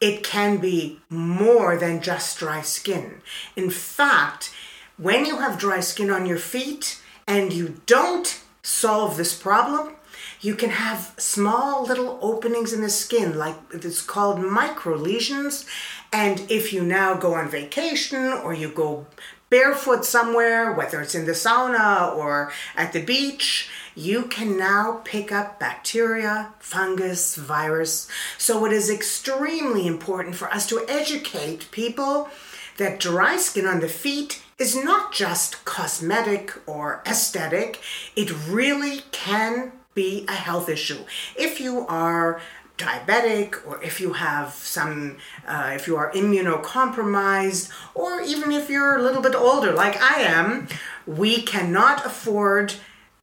it 0.01 0.23
can 0.23 0.57
be 0.57 0.99
more 1.09 1.77
than 1.77 2.01
just 2.01 2.39
dry 2.39 2.61
skin. 2.61 3.21
In 3.55 3.69
fact, 3.69 4.51
when 4.97 5.25
you 5.25 5.37
have 5.37 5.59
dry 5.59 5.79
skin 5.79 6.09
on 6.09 6.25
your 6.25 6.37
feet 6.37 7.01
and 7.27 7.53
you 7.53 7.79
don't 7.85 8.41
solve 8.63 9.15
this 9.15 9.37
problem, 9.39 9.93
you 10.41 10.55
can 10.55 10.71
have 10.71 11.13
small 11.17 11.85
little 11.85 12.19
openings 12.21 12.73
in 12.73 12.81
the 12.81 12.89
skin, 12.89 13.37
like 13.37 13.55
it's 13.71 14.01
called 14.01 14.39
micro 14.39 14.95
lesions. 14.95 15.65
And 16.11 16.49
if 16.49 16.73
you 16.73 16.83
now 16.83 17.15
go 17.15 17.33
on 17.35 17.49
vacation 17.49 18.25
or 18.25 18.53
you 18.53 18.69
go 18.69 19.05
barefoot 19.49 20.03
somewhere, 20.03 20.73
whether 20.73 21.01
it's 21.01 21.15
in 21.15 21.25
the 21.25 21.31
sauna 21.31 22.15
or 22.15 22.51
at 22.75 22.93
the 22.93 23.03
beach, 23.03 23.69
you 23.95 24.23
can 24.23 24.57
now 24.57 25.01
pick 25.05 25.31
up 25.31 25.59
bacteria, 25.59 26.53
fungus, 26.59 27.35
virus. 27.35 28.07
So 28.37 28.65
it 28.65 28.73
is 28.73 28.89
extremely 28.89 29.87
important 29.87 30.35
for 30.35 30.49
us 30.53 30.67
to 30.67 30.85
educate 30.87 31.71
people 31.71 32.29
that 32.77 32.99
dry 32.99 33.37
skin 33.37 33.65
on 33.65 33.79
the 33.79 33.87
feet 33.87 34.43
is 34.59 34.75
not 34.75 35.13
just 35.13 35.63
cosmetic 35.65 36.53
or 36.65 37.01
aesthetic, 37.05 37.79
it 38.15 38.31
really 38.47 39.01
can 39.11 39.71
be 39.93 40.25
a 40.27 40.33
health 40.33 40.69
issue. 40.69 41.03
If 41.35 41.59
you 41.59 41.85
are 41.87 42.41
diabetic 42.77 43.65
or 43.65 43.81
if 43.83 43.99
you 43.99 44.13
have 44.13 44.53
some 44.53 45.17
uh, 45.47 45.71
if 45.73 45.87
you 45.87 45.97
are 45.97 46.11
immunocompromised 46.11 47.71
or 47.95 48.21
even 48.21 48.51
if 48.51 48.69
you're 48.69 48.97
a 48.97 49.01
little 49.01 49.21
bit 49.21 49.33
older 49.33 49.73
like 49.73 49.99
i 49.99 50.21
am 50.21 50.67
we 51.07 51.41
cannot 51.41 52.05
afford 52.05 52.75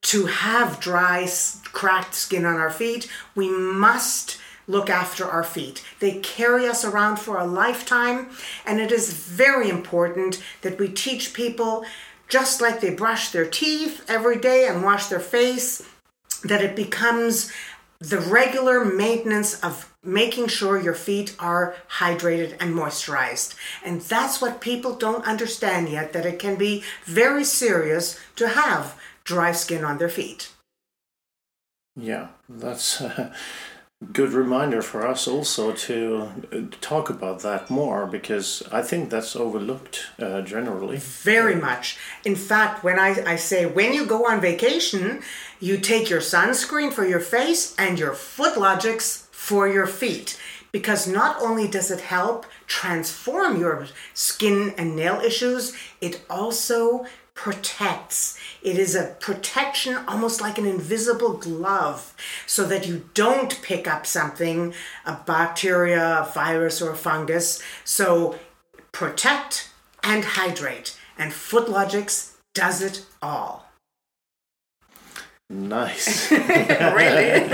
to 0.03 0.27
have 0.27 0.81
dry 0.81 1.29
cracked 1.73 2.17
skin 2.17 2.45
on 2.45 2.57
our 2.57 2.71
feet 2.71 3.09
we 3.37 3.49
must 3.49 4.39
look 4.67 4.89
after 4.89 5.25
our 5.25 5.45
feet 5.45 5.85
they 6.01 6.19
carry 6.21 6.67
us 6.67 6.85
around 6.85 7.19
for 7.19 7.39
a 7.39 7.47
lifetime 7.47 8.29
and 8.67 8.81
it 8.81 8.91
is 8.91 9.13
very 9.13 9.69
important 9.69 10.43
that 10.63 10.79
we 10.79 10.89
teach 10.89 11.33
people 11.35 11.85
just 12.29 12.61
like 12.61 12.81
they 12.81 12.95
brush 12.95 13.31
their 13.31 13.49
teeth 13.49 14.05
every 14.09 14.39
day 14.39 14.67
and 14.67 14.83
wash 14.83 15.07
their 15.07 15.21
face 15.21 15.87
that 16.45 16.63
it 16.63 16.77
becomes 16.77 17.53
the 17.99 18.21
regular 18.21 18.85
maintenance 18.85 19.61
of 19.61 19.93
making 20.03 20.47
sure 20.47 20.81
your 20.81 20.95
feet 20.95 21.35
are 21.39 21.75
hydrated 21.99 22.57
and 22.61 22.75
moisturized. 22.75 23.55
And 23.85 24.03
that's 24.03 24.41
what 24.41 24.61
people 24.61 24.95
don't 24.95 25.27
understand 25.27 25.89
yet 25.89 26.13
that 26.13 26.27
it 26.27 26.39
can 26.39 26.57
be 26.57 26.85
very 27.05 27.45
serious 27.45 28.21
to 28.37 28.49
have 28.49 28.99
dry 29.25 29.53
skin 29.53 29.85
on 29.85 29.99
their 29.99 30.09
feet. 30.09 30.51
yeah, 31.97 32.29
that's 32.49 33.01
a 33.01 33.35
good 34.13 34.33
reminder 34.33 34.83
for 34.83 35.07
us 35.07 35.27
also 35.27 35.73
to 35.73 36.29
uh, 36.53 36.61
talk 36.81 37.11
about 37.11 37.41
that 37.41 37.71
more 37.71 38.07
because 38.07 38.63
I 38.71 38.83
think 38.83 39.11
that's 39.11 39.35
overlooked 39.37 40.07
uh, 40.19 40.43
generally. 40.43 40.99
Very 40.99 41.55
much. 41.55 41.99
In 42.25 42.37
fact, 42.37 42.85
when 42.85 42.99
I, 42.99 43.17
I 43.27 43.37
say 43.37 43.67
when 43.67 43.93
you 43.93 44.07
go 44.07 44.27
on 44.27 44.41
vacation, 44.41 45.23
you 45.61 45.79
take 45.79 46.11
your 46.11 46.21
sunscreen 46.21 46.93
for 46.93 47.07
your 47.07 47.21
face 47.21 47.75
and 47.79 47.99
your 47.99 48.13
Footlogix 48.13 49.27
for 49.31 49.69
your 49.69 49.87
feet. 49.87 50.41
Because 50.73 51.07
not 51.07 51.41
only 51.41 51.69
does 51.69 51.93
it 51.93 52.01
help 52.01 52.47
transform 52.67 53.61
your 53.61 53.87
skin 54.13 54.75
and 54.77 54.97
nail 54.97 55.21
issues, 55.21 55.73
it 56.01 56.21
also 56.29 57.07
protects. 57.35 58.39
It 58.63 58.79
is 58.79 58.95
a 58.95 59.17
protection 59.21 59.97
almost 60.09 60.41
like 60.41 60.57
an 60.57 60.67
invisible 60.67 61.35
glove 61.35 62.15
so 62.47 62.65
that 62.67 62.87
you 62.87 63.09
don't 63.15 63.61
pick 63.63 63.87
up 63.87 64.07
something, 64.07 64.73
a 65.05 65.19
bacteria, 65.27 66.21
a 66.21 66.33
virus, 66.33 66.81
or 66.81 66.93
a 66.93 66.97
fungus. 66.97 67.63
So 67.85 68.39
protect 68.93 69.71
and 70.03 70.25
hydrate. 70.25 70.99
And 71.19 71.33
Footlogix 71.33 72.35
does 72.55 72.83
it 72.83 73.05
all. 73.21 73.67
Nice. 75.51 76.31
really? 76.33 77.51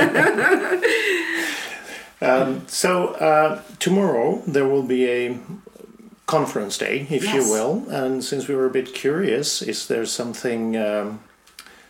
Um, 2.22 2.66
so 2.68 3.08
uh, 3.14 3.62
tomorrow 3.78 4.42
there 4.46 4.68
will 4.68 4.82
be 4.82 5.08
a 5.08 5.38
conference 6.30 6.78
day, 6.78 7.06
if 7.10 7.24
Yes. 7.24 7.34
you 7.34 7.44
will. 7.54 7.72
And 7.90 8.24
since 8.24 8.48
we 8.48 8.54
were 8.54 8.66
a 8.66 8.76
bit 8.80 8.94
curious, 8.94 9.62
is 9.62 9.86
there 9.86 10.06
something 10.06 10.76
um, 10.76 11.20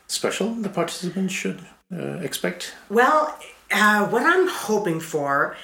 special 0.06 0.54
the 0.54 0.68
participants 0.68 1.34
should 1.34 1.60
uh, 1.92 2.18
expect? 2.28 2.74
Well, 2.88 3.20
uh, 3.70 4.06
what 4.12 4.22
I'm 4.22 4.48
hoping 4.48 5.00
for 5.00 5.56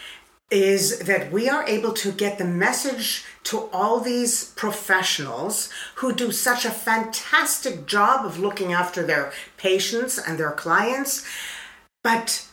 is 0.51 1.01
that 1.01 1.33
we 1.33 1.49
are 1.49 1.65
able 1.67 1.93
to 1.93 2.13
get 2.13 2.39
the 2.39 2.45
message 2.45 3.25
to 3.43 3.69
all 3.73 3.99
these 4.01 4.45
professionals 4.55 5.71
who 5.97 6.13
do 6.13 6.31
such 6.31 6.65
a 6.65 6.71
fantastic 6.71 7.87
job 7.87 8.25
of 8.25 8.39
looking 8.39 8.73
after 8.73 9.03
their 9.03 9.33
patients 9.57 10.19
and 10.19 10.39
their 10.39 10.53
clients, 10.53 11.25
but 12.05 12.47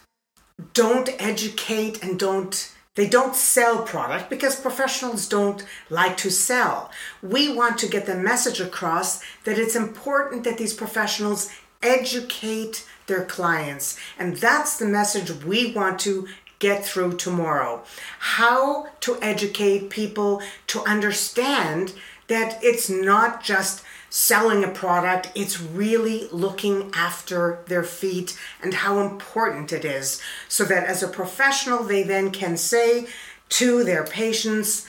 don't 0.74 1.10
educate 1.20 2.04
and 2.04 2.20
don't 2.20 2.73
they 2.96 3.08
don't 3.08 3.36
sell 3.36 3.84
product 3.84 4.30
because 4.30 4.60
professionals 4.60 5.28
don't 5.28 5.66
like 5.90 6.16
to 6.18 6.30
sell. 6.30 6.92
We 7.22 7.54
want 7.54 7.78
to 7.80 7.88
get 7.88 8.06
the 8.06 8.16
message 8.16 8.62
across 8.62 9.22
that 9.46 9.58
it's 9.58 9.76
important 9.76 10.44
that 10.44 10.58
these 10.58 10.74
professionals 10.74 11.50
educate 11.82 12.88
their 13.08 13.26
clients. 13.26 13.98
And 14.20 14.38
that's 14.38 14.78
the 14.78 14.86
message 14.86 15.32
we 15.44 15.74
want 15.74 16.00
to 16.02 16.28
get 16.60 16.86
through 16.86 17.18
tomorrow. 17.18 17.84
How 18.20 18.88
to 19.02 19.18
educate 19.22 19.90
people 19.90 20.42
to 20.68 20.82
understand 20.86 21.94
that 22.28 22.60
it's 22.64 22.90
not 22.90 23.44
just 23.44 23.84
selling 24.10 24.64
a 24.64 24.68
product, 24.68 25.32
it's 25.34 25.60
really 25.60 26.28
looking 26.32 26.92
after 26.96 27.64
their 27.68 27.84
feet 27.84 28.38
and 28.62 28.74
how 28.74 29.00
important 29.00 29.74
it 29.74 29.84
is. 29.84 30.22
So 30.48 30.64
that 30.66 30.86
as 30.86 31.02
a 31.02 31.08
professional, 31.08 31.84
they 31.84 32.04
then 32.04 32.30
can 32.30 32.56
say 32.56 33.08
to 33.50 33.84
their 33.84 34.04
patients, 34.04 34.88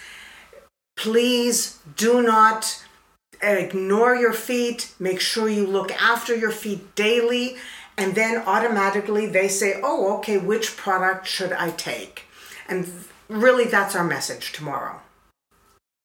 please 0.96 1.78
do 1.96 2.22
not 2.22 2.84
ignore 3.42 4.14
your 4.14 4.32
feet, 4.32 4.94
make 4.98 5.20
sure 5.20 5.48
you 5.48 5.66
look 5.66 5.90
after 5.92 6.34
your 6.36 6.50
feet 6.50 6.94
daily, 6.94 7.56
and 7.96 8.14
then 8.14 8.42
automatically 8.46 9.26
they 9.26 9.48
say, 9.48 9.80
oh, 9.82 10.18
okay, 10.18 10.38
which 10.38 10.76
product 10.76 11.26
should 11.26 11.52
I 11.52 11.70
take? 11.70 12.24
And 12.68 12.90
really, 13.28 13.64
that's 13.64 13.94
our 13.94 14.04
message 14.04 14.52
tomorrow. 14.52 15.00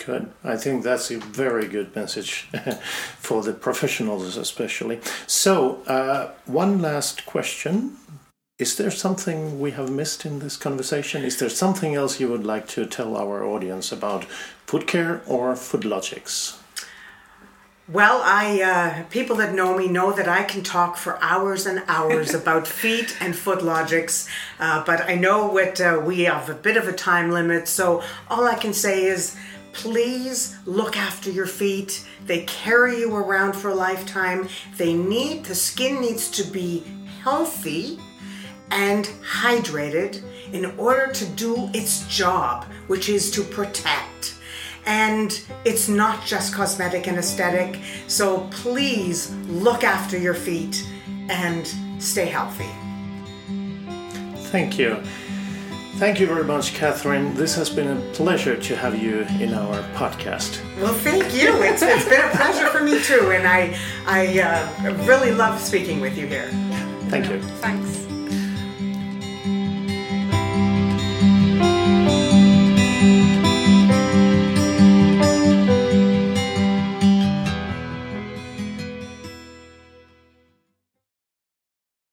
Good. 0.05 0.31
I 0.45 0.55
think 0.55 0.83
that's 0.83 1.11
a 1.11 1.17
very 1.17 1.67
good 1.67 1.93
message 1.93 2.47
for 3.19 3.43
the 3.43 3.51
professionals, 3.51 4.37
especially. 4.37 5.01
So, 5.27 5.83
uh, 5.83 6.31
one 6.45 6.81
last 6.81 7.25
question. 7.25 7.97
Is 8.57 8.77
there 8.77 8.91
something 8.91 9.59
we 9.59 9.71
have 9.71 9.89
missed 9.89 10.25
in 10.25 10.39
this 10.39 10.57
conversation? 10.57 11.23
Is 11.23 11.37
there 11.37 11.49
something 11.49 11.95
else 11.95 12.19
you 12.19 12.29
would 12.29 12.45
like 12.45 12.67
to 12.69 12.85
tell 12.85 13.15
our 13.15 13.43
audience 13.43 13.91
about 13.91 14.25
food 14.65 14.87
care 14.87 15.21
or 15.27 15.53
Footlogix? 15.53 16.57
Well, 17.91 18.21
I 18.23 18.61
uh, 18.61 19.03
people 19.09 19.35
that 19.37 19.53
know 19.53 19.75
me 19.75 19.87
know 19.87 20.11
that 20.11 20.27
I 20.27 20.43
can 20.43 20.61
talk 20.61 20.95
for 20.95 21.17
hours 21.23 21.65
and 21.65 21.83
hours 21.87 22.33
about 22.41 22.67
feet 22.67 23.17
and 23.19 23.33
Footlogix, 23.33 24.29
uh, 24.59 24.83
but 24.85 25.09
I 25.09 25.15
know 25.15 25.47
what 25.47 25.81
uh, 25.81 25.99
we 26.05 26.21
have 26.21 26.49
a 26.49 26.53
bit 26.53 26.77
of 26.77 26.87
a 26.87 26.93
time 26.93 27.31
limit. 27.31 27.67
So 27.67 28.03
all 28.29 28.45
I 28.45 28.55
can 28.55 28.73
say 28.73 29.05
is, 29.05 29.35
please 29.71 30.57
look 30.65 30.97
after 30.97 31.29
your 31.29 31.45
feet. 31.45 32.05
They 32.25 32.43
carry 32.45 32.99
you 32.99 33.15
around 33.15 33.53
for 33.53 33.69
a 33.69 33.75
lifetime. 33.75 34.49
They 34.77 34.93
need 34.93 35.45
the 35.45 35.55
skin 35.55 36.01
needs 36.01 36.29
to 36.31 36.43
be 36.43 36.83
healthy, 37.23 37.99
and 38.71 39.05
hydrated 39.23 40.23
in 40.53 40.65
order 40.77 41.11
to 41.11 41.25
do 41.25 41.69
its 41.73 42.07
job, 42.07 42.65
which 42.87 43.09
is 43.09 43.31
to 43.31 43.41
protect. 43.43 44.35
And 44.85 45.39
it's 45.65 45.87
not 45.87 46.25
just 46.25 46.53
cosmetic 46.53 47.07
and 47.07 47.17
aesthetic, 47.17 47.81
so 48.07 48.47
please 48.51 49.31
look 49.47 49.83
after 49.83 50.17
your 50.17 50.33
feet 50.33 50.87
and 51.29 51.67
stay 52.01 52.25
healthy. 52.25 52.69
Thank 54.49 54.79
you. 54.79 55.01
Thank 55.99 56.21
you 56.21 56.27
very 56.27 56.45
much, 56.45 56.75
Katharin. 56.75 57.33
This 57.33 57.53
has 57.55 57.69
been 57.69 57.97
a 57.97 57.99
pleasure 58.13 58.55
to 58.55 58.75
have 58.77 58.97
you 58.97 59.23
in 59.41 59.53
our 59.53 59.83
podcast. 59.95 60.63
Well, 60.77 60.93
thank 60.93 61.35
you. 61.35 61.61
It's, 61.61 61.81
it's 61.81 62.07
been 62.07 62.21
a 62.21 62.29
pleasure 62.29 62.67
for 62.67 62.81
me 62.81 63.03
too, 63.03 63.31
and 63.31 63.45
I, 63.45 63.77
I 64.07 64.39
uh, 64.39 64.93
really 65.03 65.31
love 65.31 65.59
speaking 65.59 65.99
with 65.99 66.17
you 66.17 66.25
here. 66.25 66.47
Thank 67.09 67.29
you. 67.29 67.41
Thanks. 67.59 67.98